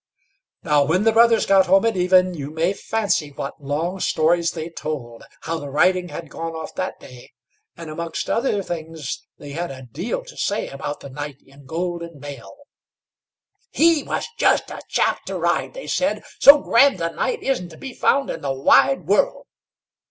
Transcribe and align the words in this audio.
Now, 0.63 0.83
when 0.83 1.03
the 1.03 1.11
brothers 1.11 1.45
got 1.45 1.67
home 1.67 1.85
at 1.85 1.95
even, 1.95 2.33
you 2.33 2.49
may 2.49 2.73
fancy 2.73 3.29
what 3.33 3.61
long 3.63 3.99
stories 3.99 4.49
they 4.53 4.71
told, 4.71 5.25
how 5.41 5.59
the 5.59 5.69
riding 5.69 6.09
had 6.09 6.27
gone 6.27 6.53
off 6.55 6.73
that 6.73 6.99
day; 6.99 7.33
and 7.77 7.87
amongst 7.87 8.27
other 8.27 8.63
things, 8.63 9.27
they 9.37 9.51
had 9.51 9.69
a 9.69 9.83
deal 9.83 10.25
to 10.25 10.35
say 10.35 10.69
about 10.69 11.01
the 11.01 11.09
knight 11.11 11.37
in 11.45 11.67
golden 11.67 12.19
mail. 12.19 12.61
"He 13.69 14.03
just 14.39 14.67
was 14.71 14.79
a 14.79 14.81
chap 14.89 15.23
to 15.25 15.37
ride!" 15.37 15.75
they 15.75 15.85
said; 15.85 16.23
"so 16.39 16.63
grand 16.63 16.99
a 16.99 17.11
knight 17.13 17.43
isn't 17.43 17.69
to 17.69 17.77
be 17.77 17.93
found 17.93 18.31
in 18.31 18.41
the 18.41 18.51
wide 18.53 19.05
world." 19.05 19.45